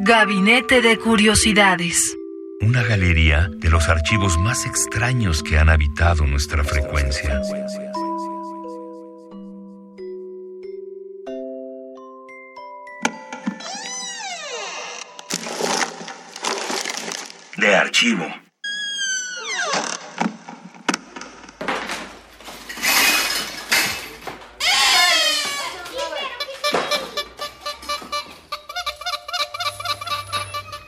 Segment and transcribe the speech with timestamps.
[0.00, 2.16] Gabinete de Curiosidades.
[2.60, 7.40] Una galería de los archivos más extraños que han habitado nuestra frecuencia.
[17.56, 18.47] De archivo.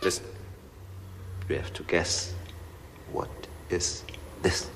[0.02, 0.24] Listen.
[1.48, 2.32] You have to guess
[3.12, 3.28] what
[3.70, 4.04] is
[4.42, 4.68] this?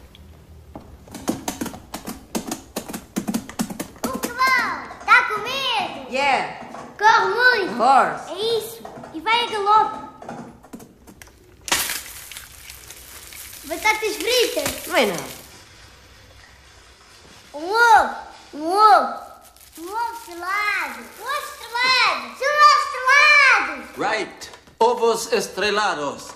[4.05, 4.89] Um cavalo!
[5.07, 6.11] Tá com medo!
[6.11, 6.67] Yeah,
[6.99, 7.77] Corre muito!
[7.81, 8.31] horse.
[8.33, 8.83] É isso!
[9.15, 10.05] E vai a galope!
[13.67, 14.87] Batatas fritas!
[14.89, 15.15] Bueno,
[17.55, 18.15] Um ovo!
[18.53, 19.23] Um ovo!
[19.79, 21.01] Um ovo estrelado!
[21.19, 22.23] Um ovo estrelado!
[22.27, 23.97] Um ovo estrelado!
[23.97, 24.54] Right.
[24.87, 26.27] Ovos estrelados.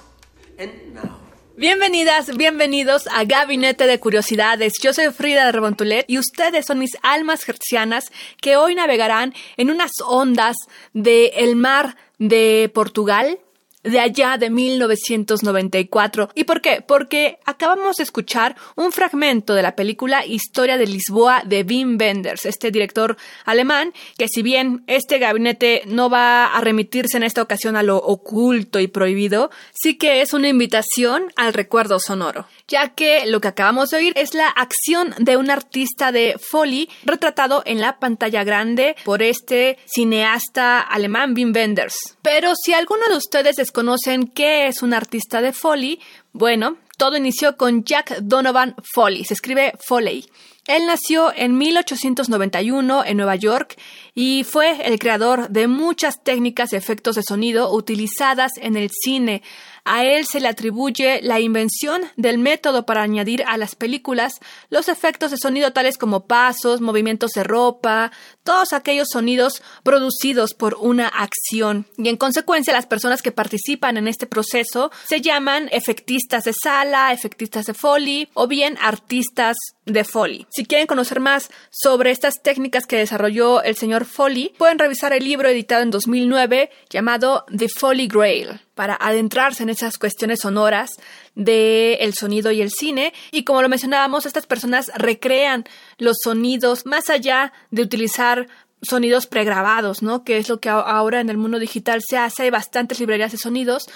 [0.94, 1.18] Now.
[1.58, 4.72] Bienvenidas, bienvenidos a Gabinete de Curiosidades.
[4.82, 8.04] Yo soy Frida Rebontulet y ustedes son mis almas gercianas
[8.40, 10.56] que hoy navegarán en unas ondas
[10.94, 13.38] del mar de Portugal
[13.82, 16.30] de allá de 1994.
[16.34, 16.82] ¿Y por qué?
[16.86, 22.44] Porque acabamos de escuchar un fragmento de la película Historia de Lisboa de Wim Wenders,
[22.44, 27.76] este director alemán, que si bien este gabinete no va a remitirse en esta ocasión
[27.76, 33.26] a lo oculto y prohibido, sí que es una invitación al recuerdo sonoro, ya que
[33.26, 37.80] lo que acabamos de oír es la acción de un artista de Foley retratado en
[37.80, 42.16] la pantalla grande por este cineasta alemán Wim Wenders.
[42.22, 46.00] Pero si alguno de ustedes desconocen qué es un artista de Foley,
[46.32, 50.24] bueno, todo inició con Jack Donovan Foley, se escribe Foley.
[50.66, 53.78] Él nació en 1891 en Nueva York
[54.14, 59.42] y fue el creador de muchas técnicas de efectos de sonido utilizadas en el cine.
[59.90, 64.34] A él se le atribuye la invención del método para añadir a las películas
[64.68, 68.12] los efectos de sonido tales como pasos, movimientos de ropa,
[68.44, 71.86] todos aquellos sonidos producidos por una acción.
[71.96, 77.14] Y en consecuencia las personas que participan en este proceso se llaman efectistas de sala,
[77.14, 79.56] efectistas de Foley o bien artistas
[79.88, 80.46] de Foley.
[80.50, 85.24] Si quieren conocer más sobre estas técnicas que desarrolló el señor Foley, pueden revisar el
[85.24, 90.90] libro editado en 2009 llamado The Foley Grail para adentrarse en esas cuestiones sonoras
[91.34, 93.12] del el sonido y el cine.
[93.32, 95.64] Y como lo mencionábamos, estas personas recrean
[95.98, 98.46] los sonidos más allá de utilizar
[98.82, 100.22] sonidos pregrabados, ¿no?
[100.24, 102.44] Que es lo que ahora en el mundo digital se hace.
[102.44, 103.88] Hay bastantes librerías de sonidos,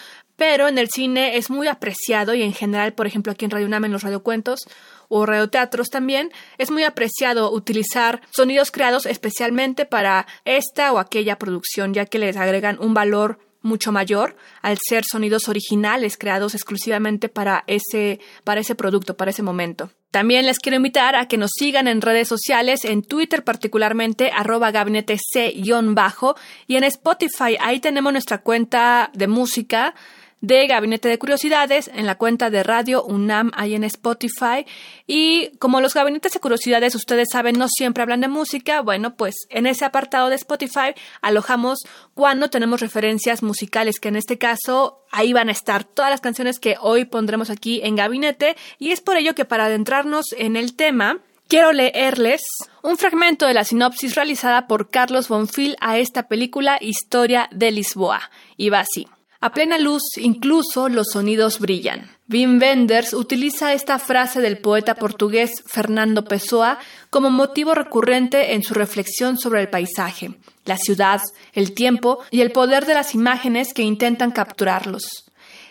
[0.42, 3.66] pero en el cine es muy apreciado y en general, por ejemplo, aquí en Radio
[3.66, 4.58] UNAM, en los radiocuentos
[5.06, 11.94] o radioteatros también, es muy apreciado utilizar sonidos creados especialmente para esta o aquella producción,
[11.94, 17.62] ya que les agregan un valor mucho mayor al ser sonidos originales creados exclusivamente para
[17.68, 19.92] ese, para ese producto, para ese momento.
[20.10, 24.72] También les quiero invitar a que nos sigan en redes sociales, en Twitter particularmente, arroba
[24.72, 26.34] gabinete C-bajo,
[26.66, 29.94] y en Spotify, ahí tenemos nuestra cuenta de música
[30.42, 34.66] de Gabinete de Curiosidades en la cuenta de Radio UNAM ahí en Spotify.
[35.06, 39.34] Y como los gabinetes de curiosidades, ustedes saben, no siempre hablan de música, bueno, pues
[39.48, 41.78] en ese apartado de Spotify alojamos
[42.12, 46.58] cuando tenemos referencias musicales, que en este caso ahí van a estar todas las canciones
[46.58, 48.56] que hoy pondremos aquí en Gabinete.
[48.78, 52.40] Y es por ello que para adentrarnos en el tema, Quiero leerles
[52.82, 58.30] un fragmento de la sinopsis realizada por Carlos Bonfil a esta película Historia de Lisboa.
[58.56, 59.06] Y va así.
[59.44, 62.08] A plena luz, incluso los sonidos brillan.
[62.30, 66.78] Wim Wenders utiliza esta frase del poeta portugués Fernando Pessoa
[67.10, 71.20] como motivo recurrente en su reflexión sobre el paisaje, la ciudad,
[71.54, 75.24] el tiempo y el poder de las imágenes que intentan capturarlos.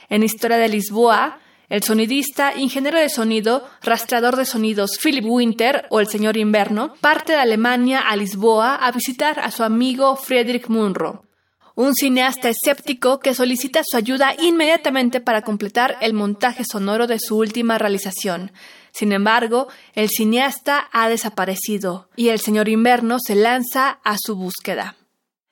[0.09, 6.01] En Historia de Lisboa, el sonidista, ingeniero de sonido, rastreador de sonidos Philip Winter o
[6.01, 11.23] el señor Inverno, parte de Alemania a Lisboa a visitar a su amigo Friedrich Munro,
[11.75, 17.37] un cineasta escéptico que solicita su ayuda inmediatamente para completar el montaje sonoro de su
[17.37, 18.51] última realización.
[18.91, 24.95] Sin embargo, el cineasta ha desaparecido y el señor Inverno se lanza a su búsqueda.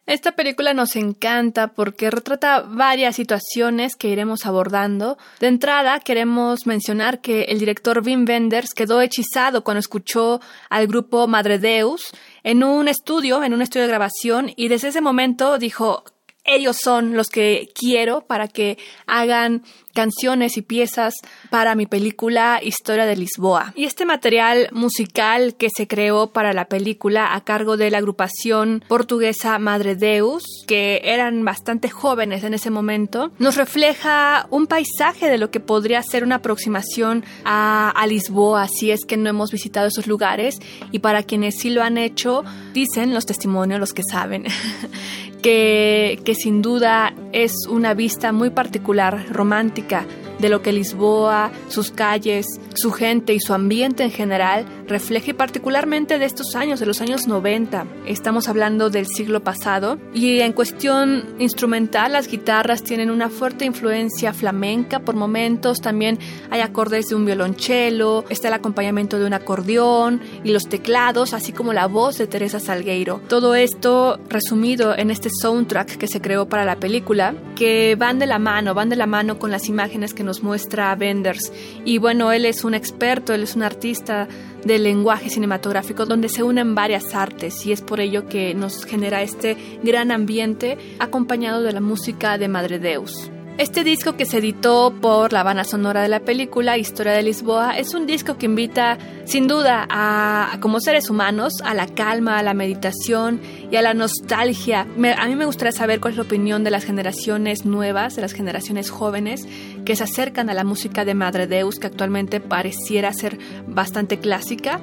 [0.10, 5.20] Esta película nos encanta porque retrata varias situaciones que iremos abordando.
[5.40, 11.28] De entrada, queremos mencionar que el director Wim Wenders quedó hechizado cuando escuchó al grupo
[11.28, 12.12] Madre Deus
[12.44, 16.04] en un estudio, en un estudio de grabación, y desde ese momento dijo,
[16.44, 19.64] ellos son los que quiero para que hagan
[19.94, 21.14] canciones y piezas
[21.50, 23.74] para mi película Historia de Lisboa.
[23.76, 28.84] Y este material musical que se creó para la película a cargo de la agrupación
[28.88, 35.38] portuguesa Madre Deus, que eran bastante jóvenes en ese momento, nos refleja un paisaje de
[35.38, 39.88] lo que podría ser una aproximación a, a Lisboa si es que no hemos visitado
[39.88, 40.60] esos lugares
[40.92, 42.44] y para quienes sí lo han hecho,
[42.74, 44.46] dicen los testimonios, los que saben,
[45.42, 50.06] que, que sin duda es una vista muy particular, romántica,
[50.40, 55.34] de lo que Lisboa, sus calles, su gente y su ambiente en general refleja y
[55.34, 57.86] particularmente de estos años, de los años 90.
[58.06, 64.34] Estamos hablando del siglo pasado y en cuestión instrumental las guitarras tienen una fuerte influencia
[64.34, 66.18] flamenca por momentos, también
[66.50, 71.52] hay acordes de un violonchelo, está el acompañamiento de un acordeón y los teclados, así
[71.52, 73.22] como la voz de Teresa Salgueiro.
[73.28, 78.26] Todo esto resumido en este soundtrack que se creó para la película, que van de
[78.26, 81.52] la mano, van de la mano con las imágenes que nos muestra Benders.
[81.86, 84.28] Y bueno, él es un experto, él es un artista
[84.64, 89.22] del lenguaje cinematográfico donde se unen varias artes y es por ello que nos genera
[89.22, 93.32] este gran ambiente acompañado de la música de Madre Deus.
[93.60, 97.78] Este disco que se editó por la banda sonora de la película Historia de Lisboa
[97.78, 102.44] es un disco que invita sin duda a, como seres humanos a la calma, a
[102.44, 104.88] la meditación y a la nostalgia.
[105.18, 108.32] a mí me gustaría saber cuál es la opinión de las generaciones nuevas, de las
[108.32, 109.46] generaciones jóvenes
[109.84, 114.80] que se acercan a la música de Madre Deus que actualmente pareciera ser bastante clásica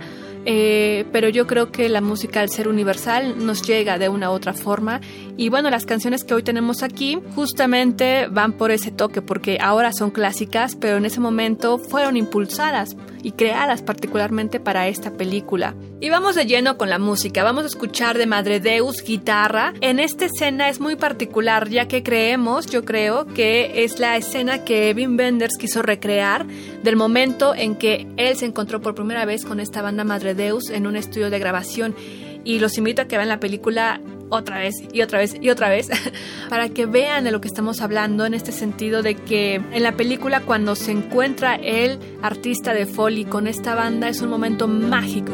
[0.46, 4.32] eh, pero yo creo que la música al ser universal nos llega de una u
[4.32, 5.00] otra forma.
[5.36, 9.92] Y bueno, las canciones que hoy tenemos aquí justamente van por ese toque porque ahora
[9.92, 12.96] son clásicas, pero en ese momento fueron impulsadas
[13.26, 15.74] y creadas particularmente para esta película.
[16.00, 19.74] Y vamos de lleno con la música, vamos a escuchar de Madre Deus guitarra.
[19.80, 24.64] En esta escena es muy particular ya que creemos, yo creo, que es la escena
[24.64, 29.44] que Wim Wenders quiso recrear del momento en que él se encontró por primera vez
[29.44, 31.96] con esta banda Madre Deus en un estudio de grabación.
[32.44, 35.68] Y los invito a que vean la película otra vez y otra vez y otra
[35.68, 35.88] vez
[36.48, 39.92] para que vean de lo que estamos hablando en este sentido de que en la
[39.92, 45.32] película cuando se encuentra el artista de Foley con esta banda es un momento mágico.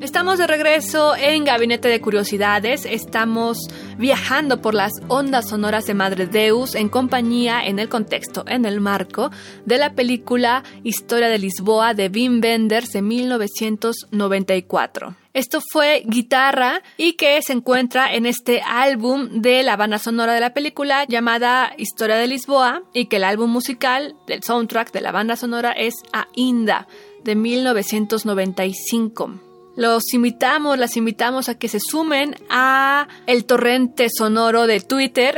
[0.00, 2.84] Estamos de regreso en Gabinete de Curiosidades.
[2.84, 8.64] Estamos viajando por las ondas sonoras de Madre Deus en compañía, en el contexto, en
[8.64, 9.30] el marco
[9.64, 15.14] de la película Historia de Lisboa de Wim Wenders de 1994.
[15.34, 20.40] Esto fue guitarra y que se encuentra en este álbum de la banda sonora de
[20.40, 25.12] la película llamada Historia de Lisboa y que el álbum musical del soundtrack de la
[25.12, 26.86] banda sonora es Ainda
[27.24, 29.40] de 1995.
[29.76, 35.36] Los invitamos, las invitamos a que se sumen a el torrente sonoro de Twitter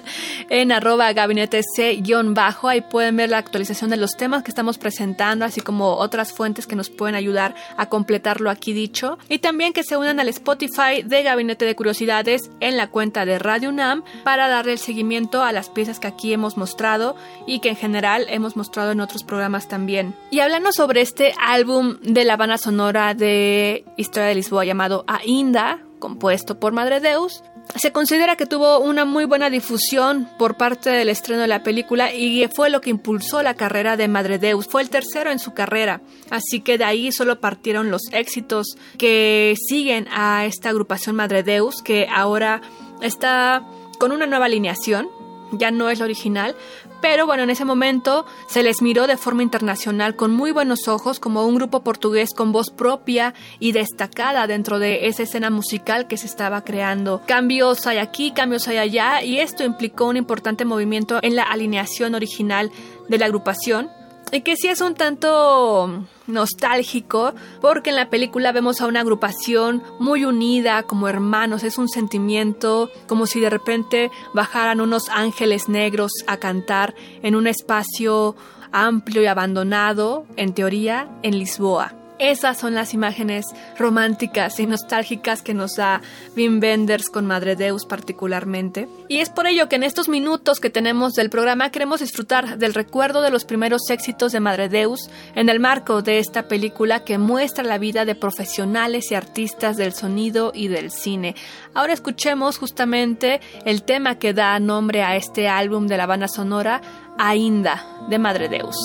[0.50, 2.68] en arroba gabinete C-bajo.
[2.68, 6.66] Ahí pueden ver la actualización de los temas que estamos presentando, así como otras fuentes
[6.66, 9.18] que nos pueden ayudar a completar lo aquí dicho.
[9.28, 13.38] Y también que se unan al Spotify de Gabinete de Curiosidades en la cuenta de
[13.38, 17.14] Radio UNAM para darle el seguimiento a las piezas que aquí hemos mostrado
[17.46, 20.14] y que en general hemos mostrado en otros programas también.
[20.32, 25.80] Y hablando sobre este álbum de La Habana Sonora de Historia de Lisboa llamado Ainda,
[25.98, 27.42] compuesto por Madre Deus.
[27.74, 32.14] Se considera que tuvo una muy buena difusión por parte del estreno de la película
[32.14, 34.66] y fue lo que impulsó la carrera de Madre Deus.
[34.66, 39.54] Fue el tercero en su carrera, así que de ahí solo partieron los éxitos que
[39.68, 42.62] siguen a esta agrupación Madre Deus, que ahora
[43.02, 43.66] está
[43.98, 45.08] con una nueva alineación,
[45.52, 46.54] ya no es la original,
[47.00, 51.20] pero bueno, en ese momento se les miró de forma internacional con muy buenos ojos
[51.20, 56.16] como un grupo portugués con voz propia y destacada dentro de esa escena musical que
[56.16, 57.22] se estaba creando.
[57.26, 62.14] Cambios hay aquí, cambios hay allá y esto implicó un importante movimiento en la alineación
[62.14, 62.70] original
[63.08, 63.90] de la agrupación
[64.36, 69.82] y que sí es un tanto nostálgico porque en la película vemos a una agrupación
[69.98, 76.12] muy unida como hermanos, es un sentimiento como si de repente bajaran unos ángeles negros
[76.26, 78.36] a cantar en un espacio
[78.72, 82.05] amplio y abandonado, en teoría, en Lisboa.
[82.18, 83.46] Esas son las imágenes
[83.78, 86.00] románticas y nostálgicas que nos da
[86.34, 88.88] Wim Wenders con Madre Deus particularmente.
[89.08, 92.74] Y es por ello que en estos minutos que tenemos del programa queremos disfrutar del
[92.74, 97.18] recuerdo de los primeros éxitos de Madre Deus en el marco de esta película que
[97.18, 101.34] muestra la vida de profesionales y artistas del sonido y del cine.
[101.74, 106.80] Ahora escuchemos justamente el tema que da nombre a este álbum de la banda sonora,
[107.18, 108.76] Ainda, de Madre Deus.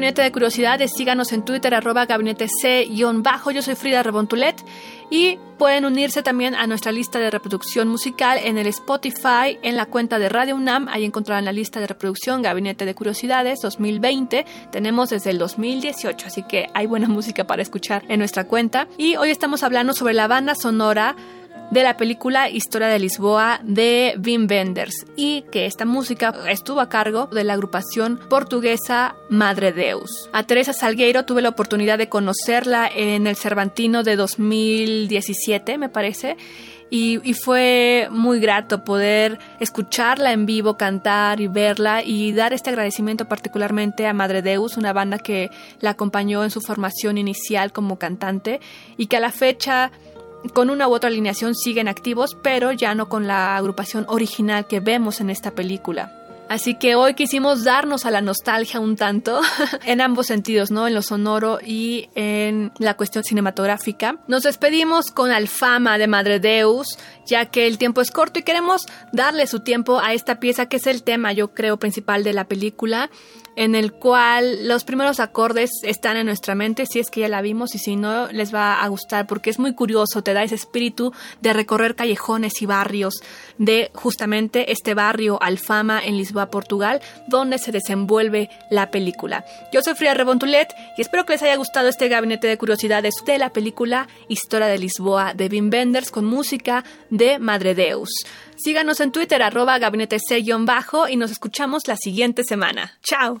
[0.00, 0.92] Gabinete de Curiosidades.
[0.96, 3.50] Síganos en Twitter, arroba gabinete C-bajo.
[3.50, 4.56] Yo soy Frida Rebontulet.
[5.10, 9.84] Y pueden unirse también a nuestra lista de reproducción musical en el Spotify, en la
[9.84, 10.88] cuenta de Radio UNAM.
[10.88, 14.46] Ahí encontrarán la lista de reproducción Gabinete de Curiosidades 2020.
[14.72, 18.88] Tenemos desde el 2018, así que hay buena música para escuchar en nuestra cuenta.
[18.96, 21.14] Y hoy estamos hablando sobre la banda sonora
[21.70, 26.88] de la película Historia de Lisboa de Wim Wenders y que esta música estuvo a
[26.88, 30.28] cargo de la agrupación portuguesa Madre Deus.
[30.32, 36.36] A Teresa Salgueiro tuve la oportunidad de conocerla en el Cervantino de 2017, me parece.
[36.92, 42.70] Y, y, fue muy grato poder escucharla en vivo, cantar y verla y dar este
[42.70, 47.96] agradecimiento particularmente a Madre Deus, una banda que la acompañó en su formación inicial como
[47.96, 48.58] cantante
[48.96, 49.92] y que a la fecha
[50.52, 54.80] con una u otra alineación siguen activos, pero ya no con la agrupación original que
[54.80, 56.16] vemos en esta película.
[56.50, 59.40] Así que hoy quisimos darnos a la nostalgia un tanto,
[59.84, 60.88] en ambos sentidos, ¿no?
[60.88, 64.16] En lo sonoro y en la cuestión cinematográfica.
[64.26, 66.98] Nos despedimos con Alfama de Madre Deus,
[67.30, 70.76] ya que el tiempo es corto y queremos darle su tiempo a esta pieza que
[70.76, 73.10] es el tema, yo creo, principal de la película
[73.56, 77.42] en el cual los primeros acordes están en nuestra mente, si es que ya la
[77.42, 80.54] vimos y si no, les va a gustar porque es muy curioso, te da ese
[80.54, 83.14] espíritu de recorrer callejones y barrios
[83.58, 89.44] de justamente este barrio Alfama en Lisboa, Portugal, donde se desenvuelve la película.
[89.72, 93.38] Yo soy Frida Rebontulet y espero que les haya gustado este gabinete de curiosidades de
[93.38, 96.84] la película Historia de Lisboa de Wim Wenders con música
[97.38, 98.10] Madre Deus.
[98.56, 102.98] Síganos en Twitter, arroba gabinete C-bajo y nos escuchamos la siguiente semana.
[103.02, 103.40] ¡Chao!